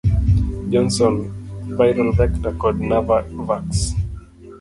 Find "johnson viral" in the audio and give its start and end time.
0.71-2.09